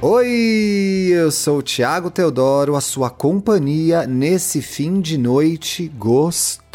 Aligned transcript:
Oi, 0.00 1.08
eu 1.10 1.32
sou 1.32 1.58
o 1.58 1.62
Thiago 1.62 2.08
Teodoro, 2.08 2.76
a 2.76 2.80
sua 2.80 3.10
companhia 3.10 4.06
nesse 4.06 4.62
fim 4.62 5.00
de 5.00 5.18
noite 5.18 5.88
gostoso. 5.88 6.68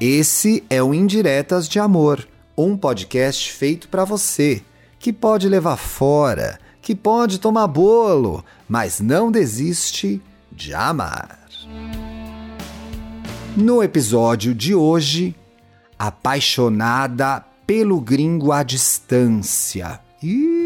Esse 0.00 0.64
é 0.68 0.82
o 0.82 0.92
Indiretas 0.92 1.68
de 1.68 1.78
Amor, 1.78 2.26
um 2.58 2.76
podcast 2.76 3.52
feito 3.52 3.88
para 3.88 4.04
você, 4.04 4.60
que 4.98 5.12
pode 5.12 5.48
levar 5.48 5.76
fora, 5.76 6.58
que 6.80 6.92
pode 6.92 7.38
tomar 7.38 7.68
bolo, 7.68 8.44
mas 8.68 8.98
não 8.98 9.30
desiste 9.30 10.20
de 10.50 10.74
amar. 10.74 11.38
No 13.56 13.80
episódio 13.80 14.56
de 14.56 14.74
hoje, 14.74 15.36
apaixonada 15.96 17.44
pelo 17.66 18.00
gringo 18.00 18.52
à 18.52 18.62
distância. 18.62 20.00
Ih! 20.22 20.62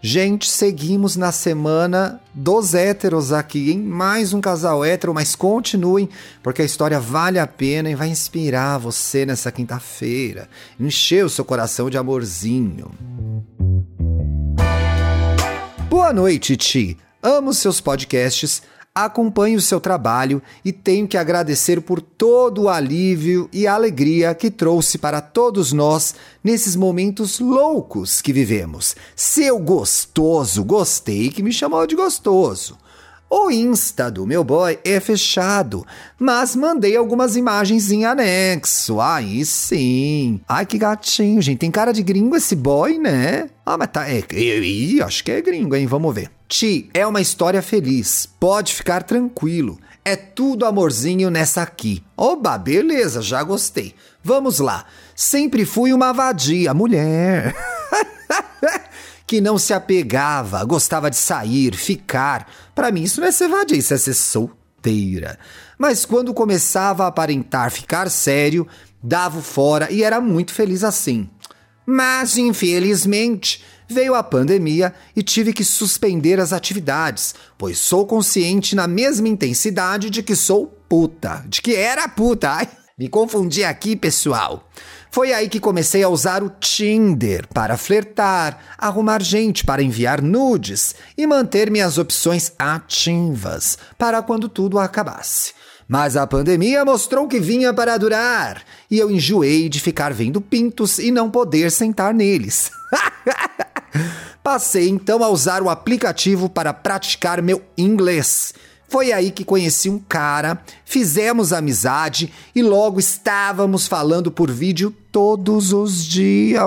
Gente, 0.00 0.48
seguimos 0.48 1.16
na 1.16 1.32
semana 1.32 2.20
dos 2.32 2.72
héteros 2.72 3.32
aqui, 3.32 3.72
hein? 3.72 3.80
Mais 3.80 4.32
um 4.32 4.40
casal 4.40 4.84
hétero, 4.84 5.12
mas 5.12 5.34
continuem, 5.34 6.08
porque 6.40 6.62
a 6.62 6.64
história 6.64 7.00
vale 7.00 7.36
a 7.38 7.48
pena 7.48 7.90
e 7.90 7.96
vai 7.96 8.08
inspirar 8.08 8.78
você 8.78 9.26
nessa 9.26 9.50
quinta-feira. 9.50 10.48
Encher 10.78 11.24
o 11.24 11.28
seu 11.28 11.44
coração 11.44 11.90
de 11.90 11.98
amorzinho. 11.98 12.92
Boa 15.90 16.12
noite, 16.12 16.56
Ti. 16.56 16.96
Amo 17.20 17.52
seus 17.52 17.80
podcasts 17.80 18.62
acompanho 19.04 19.58
o 19.58 19.62
seu 19.62 19.80
trabalho 19.80 20.42
e 20.64 20.72
tenho 20.72 21.06
que 21.06 21.16
agradecer 21.16 21.80
por 21.80 22.00
todo 22.00 22.62
o 22.62 22.68
alívio 22.68 23.48
e 23.52 23.66
alegria 23.66 24.34
que 24.34 24.50
trouxe 24.50 24.98
para 24.98 25.20
todos 25.20 25.72
nós 25.72 26.14
nesses 26.42 26.74
momentos 26.74 27.40
loucos 27.40 28.20
que 28.22 28.32
vivemos. 28.32 28.96
Seu 29.14 29.58
gostoso, 29.58 30.64
gostei 30.64 31.30
que 31.30 31.42
me 31.42 31.52
chamou 31.52 31.86
de 31.86 31.94
gostoso. 31.94 32.76
O 33.30 33.50
Insta 33.50 34.10
do 34.10 34.26
meu 34.26 34.42
boy 34.42 34.78
é 34.82 34.98
fechado, 35.00 35.86
mas 36.18 36.56
mandei 36.56 36.96
algumas 36.96 37.36
imagens 37.36 37.90
em 37.90 38.06
anexo. 38.06 39.02
Aí 39.02 39.44
sim. 39.44 40.40
Ai, 40.48 40.64
que 40.64 40.78
gatinho, 40.78 41.42
gente. 41.42 41.58
Tem 41.58 41.70
cara 41.70 41.92
de 41.92 42.02
gringo 42.02 42.34
esse 42.34 42.56
boy, 42.56 42.98
né? 42.98 43.50
Ah, 43.66 43.76
mas 43.76 43.88
tá. 43.92 44.08
É, 44.08 44.20
é, 44.20 45.02
acho 45.02 45.22
que 45.22 45.30
é 45.30 45.42
gringo, 45.42 45.76
hein? 45.76 45.86
Vamos 45.86 46.14
ver. 46.14 46.30
Ti, 46.48 46.88
é 46.94 47.06
uma 47.06 47.20
história 47.20 47.60
feliz. 47.60 48.26
Pode 48.40 48.74
ficar 48.74 49.02
tranquilo. 49.02 49.78
É 50.02 50.16
tudo 50.16 50.64
amorzinho 50.64 51.28
nessa 51.28 51.60
aqui. 51.60 52.02
Oba, 52.16 52.56
beleza, 52.56 53.20
já 53.20 53.42
gostei. 53.42 53.94
Vamos 54.24 54.58
lá. 54.58 54.86
Sempre 55.14 55.66
fui 55.66 55.92
uma 55.92 56.14
vadia, 56.14 56.72
mulher. 56.72 57.54
que 59.28 59.42
não 59.42 59.58
se 59.58 59.74
apegava, 59.74 60.64
gostava 60.64 61.10
de 61.10 61.16
sair, 61.16 61.76
ficar. 61.76 62.50
Para 62.74 62.90
mim, 62.90 63.02
isso 63.02 63.20
não 63.20 63.28
é 63.28 63.30
ser 63.30 63.46
vadia, 63.46 63.76
isso 63.76 63.92
é 63.92 63.98
ser 63.98 64.14
solteira. 64.14 65.38
Mas 65.78 66.06
quando 66.06 66.32
começava 66.32 67.04
a 67.04 67.08
aparentar 67.08 67.70
ficar 67.70 68.08
sério, 68.08 68.66
dava 69.02 69.42
fora 69.42 69.92
e 69.92 70.02
era 70.02 70.18
muito 70.18 70.54
feliz 70.54 70.82
assim. 70.82 71.28
Mas, 71.84 72.38
infelizmente, 72.38 73.62
veio 73.86 74.14
a 74.14 74.22
pandemia 74.22 74.94
e 75.14 75.22
tive 75.22 75.52
que 75.52 75.62
suspender 75.62 76.40
as 76.40 76.54
atividades, 76.54 77.34
pois 77.58 77.78
sou 77.78 78.06
consciente 78.06 78.74
na 78.74 78.86
mesma 78.88 79.28
intensidade 79.28 80.08
de 80.08 80.22
que 80.22 80.34
sou 80.34 80.66
puta, 80.88 81.44
de 81.46 81.60
que 81.60 81.74
era 81.74 82.08
puta. 82.08 82.50
Ai, 82.50 82.68
me 82.98 83.08
confundi 83.08 83.62
aqui, 83.62 83.94
pessoal. 83.94 84.68
Foi 85.10 85.32
aí 85.32 85.48
que 85.48 85.60
comecei 85.60 86.02
a 86.02 86.08
usar 86.08 86.42
o 86.42 86.50
Tinder 86.50 87.46
para 87.54 87.76
flertar, 87.76 88.58
arrumar 88.76 89.22
gente 89.22 89.64
para 89.64 89.82
enviar 89.82 90.20
nudes 90.20 90.96
e 91.16 91.26
manter 91.26 91.70
minhas 91.70 91.96
opções 91.96 92.52
ativas 92.58 93.78
para 93.96 94.20
quando 94.20 94.48
tudo 94.48 94.78
acabasse. 94.78 95.52
Mas 95.86 96.16
a 96.16 96.26
pandemia 96.26 96.84
mostrou 96.84 97.28
que 97.28 97.38
vinha 97.40 97.72
para 97.72 97.96
durar 97.96 98.62
e 98.90 98.98
eu 98.98 99.10
enjoei 99.10 99.68
de 99.68 99.80
ficar 99.80 100.12
vendo 100.12 100.40
pintos 100.40 100.98
e 100.98 101.10
não 101.10 101.30
poder 101.30 101.70
sentar 101.70 102.12
neles. 102.12 102.70
Passei 104.42 104.88
então 104.88 105.22
a 105.22 105.28
usar 105.28 105.62
o 105.62 105.70
aplicativo 105.70 106.48
para 106.48 106.74
praticar 106.74 107.40
meu 107.40 107.62
inglês 107.76 108.52
foi 108.88 109.12
aí 109.12 109.30
que 109.30 109.44
conheci 109.44 109.90
um 109.90 109.98
cara, 109.98 110.62
fizemos 110.84 111.52
amizade 111.52 112.32
e 112.54 112.62
logo 112.62 112.98
estávamos 112.98 113.86
falando 113.86 114.32
por 114.32 114.50
vídeo 114.50 114.94
todos 115.12 115.74
os 115.74 116.02
dias. 116.04 116.62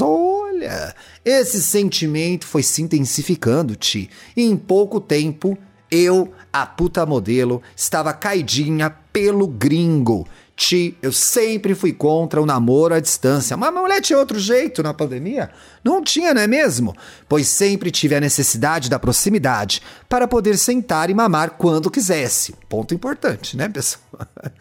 Olha, 0.00 0.94
esse 1.24 1.60
sentimento 1.60 2.46
foi 2.46 2.62
se 2.62 2.80
intensificando, 2.80 3.74
Ti. 3.74 4.08
E 4.36 4.44
em 4.44 4.56
pouco 4.56 5.00
tempo, 5.00 5.58
eu, 5.90 6.32
a 6.52 6.64
puta 6.64 7.04
modelo, 7.04 7.60
estava 7.76 8.12
caidinha 8.12 8.88
pelo 9.12 9.48
gringo. 9.48 10.26
Ti, 10.56 10.96
eu 11.02 11.12
sempre 11.12 11.74
fui 11.74 11.92
contra 11.92 12.40
o 12.40 12.46
namoro 12.46 12.94
à 12.94 13.00
distância. 13.00 13.56
Mas 13.56 13.70
a 13.70 13.80
mulher 13.80 14.00
tinha 14.00 14.18
outro 14.18 14.38
jeito 14.38 14.82
na 14.82 14.94
pandemia? 14.94 15.50
Não 15.82 16.02
tinha, 16.02 16.32
não 16.32 16.40
é 16.40 16.46
mesmo? 16.46 16.94
Pois 17.28 17.48
sempre 17.48 17.90
tive 17.90 18.14
a 18.14 18.20
necessidade 18.20 18.88
da 18.88 18.98
proximidade 18.98 19.82
para 20.08 20.28
poder 20.28 20.56
sentar 20.56 21.10
e 21.10 21.14
mamar 21.14 21.52
quando 21.58 21.90
quisesse. 21.90 22.54
Ponto 22.68 22.94
importante, 22.94 23.56
né, 23.56 23.68
pessoal? 23.68 24.04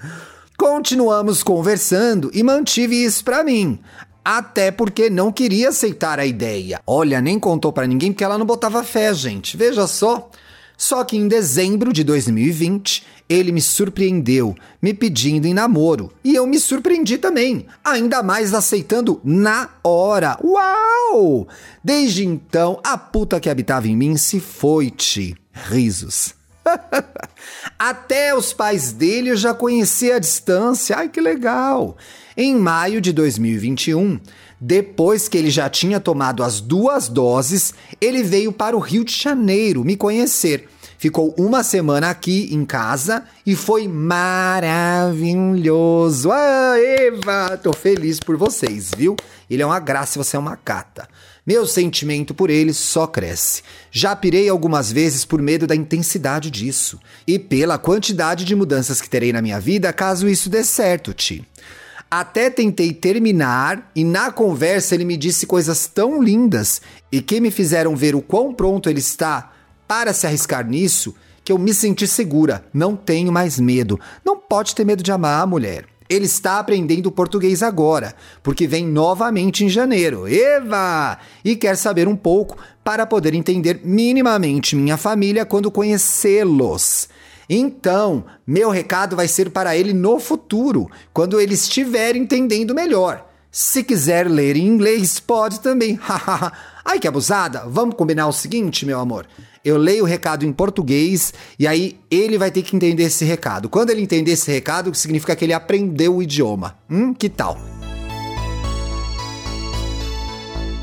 Continuamos 0.57 1.43
conversando 1.43 2.31
e 2.33 2.41
mantive 2.41 3.03
isso 3.03 3.23
para 3.23 3.43
mim. 3.43 3.79
Até 4.25 4.71
porque 4.71 5.09
não 5.09 5.31
queria 5.31 5.69
aceitar 5.69 6.19
a 6.19 6.25
ideia. 6.25 6.81
Olha, 6.87 7.21
nem 7.21 7.37
contou 7.37 7.71
para 7.71 7.85
ninguém 7.85 8.11
porque 8.11 8.23
ela 8.23 8.37
não 8.37 8.45
botava 8.45 8.83
fé, 8.83 9.13
gente. 9.13 9.57
Veja 9.57 9.85
só. 9.85 10.29
Só 10.77 11.03
que 11.03 11.17
em 11.17 11.27
dezembro 11.27 11.93
de 11.93 12.03
2020, 12.03 13.05
ele 13.29 13.51
me 13.51 13.61
surpreendeu, 13.61 14.55
me 14.81 14.93
pedindo 14.93 15.47
em 15.47 15.53
namoro. 15.53 16.11
E 16.23 16.35
eu 16.35 16.45
me 16.45 16.59
surpreendi 16.59 17.17
também, 17.17 17.65
ainda 17.83 18.21
mais 18.21 18.53
aceitando 18.53 19.19
na 19.23 19.69
hora. 19.83 20.37
Uau! 20.43 21.47
Desde 21.83 22.25
então, 22.25 22.79
a 22.83 22.97
puta 22.97 23.39
que 23.39 23.49
habitava 23.49 23.87
em 23.87 23.95
mim 23.95 24.17
se 24.17 24.39
foi-te. 24.39 25.35
Risos. 25.51 26.33
Até 27.77 28.35
os 28.35 28.53
pais 28.53 28.91
dele 28.91 29.29
eu 29.29 29.35
já 29.35 29.53
conhecia 29.53 30.15
à 30.15 30.19
distância. 30.19 30.97
Ai, 30.97 31.09
que 31.09 31.21
legal! 31.21 31.97
Em 32.35 32.55
maio 32.55 32.99
de 32.99 33.13
2021, 33.13 34.19
depois 34.59 35.27
que 35.27 35.37
ele 35.37 35.51
já 35.51 35.69
tinha 35.69 35.99
tomado 35.99 36.41
as 36.41 36.59
duas 36.59 37.07
doses, 37.07 37.73
ele 38.01 38.23
veio 38.23 38.51
para 38.51 38.75
o 38.75 38.79
Rio 38.79 39.03
de 39.03 39.13
Janeiro 39.13 39.83
me 39.83 39.95
conhecer 39.95 40.67
ficou 41.03 41.35
uma 41.37 41.63
semana 41.63 42.09
aqui 42.09 42.47
em 42.53 42.63
casa 42.63 43.25
e 43.45 43.57
foi 43.57 43.89
maravilhoso. 43.89 44.71
Ah, 46.31 46.75
Eva, 46.79 47.57
tô 47.57 47.73
feliz 47.73 48.21
por 48.21 48.37
vocês, 48.37 48.91
viu? 48.95 49.17
Ele 49.49 49.61
é 49.61 49.65
uma 49.65 49.81
graça 49.81 50.17
e 50.17 50.23
você 50.23 50.37
é 50.37 50.39
uma 50.39 50.55
cata. 50.55 51.05
Meu 51.45 51.67
sentimento 51.67 52.33
por 52.33 52.49
ele 52.49 52.73
só 52.73 53.05
cresce. 53.05 53.63
Já 53.91 54.15
pirei 54.15 54.47
algumas 54.47 54.93
vezes 54.93 55.25
por 55.25 55.41
medo 55.41 55.67
da 55.67 55.75
intensidade 55.75 56.49
disso 56.49 56.97
e 57.27 57.37
pela 57.37 57.77
quantidade 57.77 58.45
de 58.45 58.55
mudanças 58.55 59.01
que 59.01 59.09
terei 59.09 59.33
na 59.33 59.41
minha 59.41 59.59
vida 59.59 59.91
caso 59.91 60.29
isso 60.29 60.49
dê 60.49 60.63
certo, 60.63 61.13
Ti. 61.13 61.45
Até 62.09 62.49
tentei 62.49 62.93
terminar 62.93 63.91
e 63.93 64.05
na 64.05 64.31
conversa 64.31 64.95
ele 64.95 65.03
me 65.03 65.17
disse 65.17 65.45
coisas 65.45 65.85
tão 65.85 66.23
lindas 66.23 66.81
e 67.11 67.21
que 67.21 67.41
me 67.41 67.51
fizeram 67.51 67.93
ver 67.93 68.15
o 68.15 68.21
quão 68.21 68.53
pronto 68.53 68.89
ele 68.89 68.99
está 68.99 69.49
para 69.93 70.11
se 70.11 70.25
arriscar 70.25 70.67
nisso 70.67 71.13
que 71.45 71.51
eu 71.51 71.59
me 71.59 71.71
senti 71.71 72.07
segura. 72.07 72.65
Não 72.73 72.95
tenho 72.95 73.31
mais 73.31 73.59
medo. 73.59 73.99
Não 74.25 74.35
pode 74.35 74.73
ter 74.73 74.83
medo 74.83 75.03
de 75.03 75.11
amar, 75.11 75.45
mulher. 75.45 75.85
Ele 76.09 76.25
está 76.25 76.57
aprendendo 76.57 77.11
português 77.11 77.61
agora, 77.61 78.15
porque 78.41 78.65
vem 78.65 78.87
novamente 78.87 79.63
em 79.63 79.69
janeiro. 79.69 80.27
Eva! 80.27 81.19
E 81.45 81.55
quer 81.55 81.77
saber 81.77 82.07
um 82.07 82.15
pouco 82.15 82.57
para 82.83 83.05
poder 83.05 83.35
entender 83.35 83.81
minimamente 83.83 84.75
minha 84.75 84.97
família 84.97 85.45
quando 85.45 85.69
conhecê-los. 85.69 87.07
Então, 87.47 88.25
meu 88.47 88.71
recado 88.71 89.15
vai 89.15 89.27
ser 89.27 89.51
para 89.51 89.77
ele 89.77 89.93
no 89.93 90.19
futuro, 90.19 90.89
quando 91.13 91.39
ele 91.39 91.53
estiver 91.53 92.15
entendendo 92.15 92.73
melhor. 92.73 93.29
Se 93.51 93.83
quiser 93.83 94.27
ler 94.27 94.57
em 94.57 94.65
inglês, 94.65 95.19
pode 95.19 95.59
também. 95.59 95.99
Ai, 96.83 96.97
que 96.97 97.07
abusada! 97.07 97.65
Vamos 97.67 97.93
combinar 97.93 98.27
o 98.27 98.33
seguinte, 98.33 98.87
meu 98.87 98.99
amor 98.99 99.27
eu 99.63 99.77
leio 99.77 100.03
o 100.03 100.07
recado 100.07 100.45
em 100.45 100.51
português 100.51 101.33
e 101.57 101.65
aí 101.65 101.97
ele 102.11 102.37
vai 102.37 102.51
ter 102.51 102.63
que 102.63 102.75
entender 102.75 103.03
esse 103.03 103.23
recado. 103.23 103.69
Quando 103.69 103.91
ele 103.91 104.01
entender 104.01 104.31
esse 104.31 104.51
recado, 104.51 104.93
significa 104.93 105.35
que 105.37 105.45
ele 105.45 105.53
aprendeu 105.53 106.17
o 106.17 106.21
idioma. 106.21 106.77
Hum, 106.89 107.13
que 107.13 107.29
tal? 107.29 107.57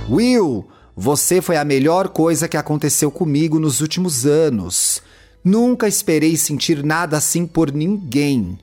Will, 0.09 0.67
você 0.97 1.43
foi 1.43 1.59
a 1.59 1.65
melhor 1.65 2.09
coisa 2.09 2.49
que 2.49 2.57
aconteceu 2.57 3.11
comigo 3.11 3.59
nos 3.59 3.83
últimos 3.83 4.25
anos. 4.25 5.03
Nunca 5.45 5.87
esperei 5.87 6.35
sentir 6.37 6.83
nada 6.83 7.19
assim 7.19 7.47
por 7.47 7.71
ninguém. 7.71 8.59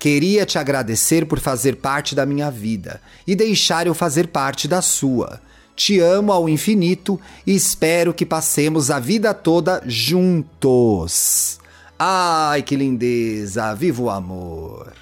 Queria 0.00 0.44
te 0.44 0.58
agradecer 0.58 1.26
por 1.26 1.38
fazer 1.38 1.76
parte 1.76 2.14
da 2.14 2.26
minha 2.26 2.50
vida 2.50 3.00
e 3.24 3.36
deixar 3.36 3.86
eu 3.86 3.94
fazer 3.94 4.28
parte 4.28 4.66
da 4.66 4.82
sua. 4.82 5.40
Te 5.80 5.98
amo 5.98 6.30
ao 6.30 6.46
infinito 6.46 7.18
e 7.46 7.54
espero 7.54 8.12
que 8.12 8.26
passemos 8.26 8.90
a 8.90 9.00
vida 9.00 9.32
toda 9.32 9.82
juntos. 9.86 11.58
Ai, 11.98 12.62
que 12.62 12.76
lindeza! 12.76 13.74
Viva 13.74 14.02
o 14.02 14.10
amor! 14.10 14.92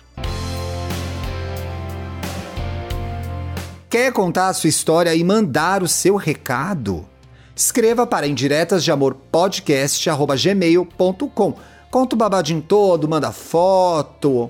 Quer 3.90 4.12
contar 4.12 4.50
a 4.50 4.52
sua 4.52 4.68
história 4.68 5.12
e 5.16 5.24
mandar 5.24 5.82
o 5.82 5.88
seu 5.88 6.14
recado? 6.14 7.04
Escreva 7.56 8.06
para 8.06 8.28
indiretas 8.28 8.84
de 8.84 8.92
amor 8.92 9.16
podcast@gmail.com. 9.32 11.54
Conta 11.90 12.14
o 12.14 12.18
babadinho 12.18 12.62
todo, 12.62 13.08
manda 13.08 13.32
foto. 13.32 14.48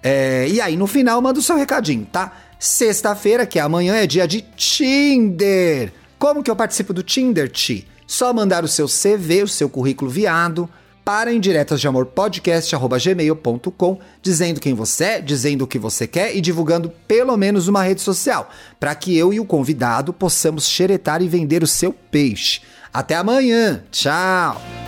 É, 0.00 0.46
e 0.48 0.60
aí 0.60 0.76
no 0.76 0.86
final 0.86 1.20
manda 1.20 1.40
o 1.40 1.42
seu 1.42 1.56
recadinho, 1.56 2.06
tá? 2.12 2.43
Sexta-feira, 2.58 3.46
que 3.46 3.58
é 3.58 3.62
amanhã, 3.62 3.96
é 3.96 4.06
dia 4.06 4.26
de 4.26 4.42
Tinder. 4.56 5.92
Como 6.18 6.42
que 6.42 6.50
eu 6.50 6.56
participo 6.56 6.92
do 6.92 7.02
Tinder, 7.02 7.48
Ti? 7.50 7.86
Só 8.06 8.32
mandar 8.32 8.64
o 8.64 8.68
seu 8.68 8.86
CV, 8.86 9.42
o 9.42 9.48
seu 9.48 9.68
currículo 9.68 10.10
viado, 10.10 10.68
para 11.04 11.32
indiretas 11.32 11.80
de 11.80 11.86
amor 11.86 12.06
podcast@gmail.com, 12.06 13.98
dizendo 14.22 14.60
quem 14.60 14.72
você 14.72 15.04
é, 15.04 15.20
dizendo 15.20 15.62
o 15.62 15.66
que 15.66 15.78
você 15.78 16.06
quer 16.06 16.34
e 16.34 16.40
divulgando 16.40 16.90
pelo 17.06 17.36
menos 17.36 17.68
uma 17.68 17.82
rede 17.82 18.00
social, 18.00 18.48
para 18.80 18.94
que 18.94 19.16
eu 19.16 19.32
e 19.32 19.38
o 19.38 19.44
convidado 19.44 20.12
possamos 20.12 20.66
xeretar 20.66 21.20
e 21.22 21.28
vender 21.28 21.62
o 21.62 21.66
seu 21.66 21.92
peixe. 21.92 22.62
Até 22.92 23.16
amanhã. 23.16 23.84
Tchau. 23.90 24.83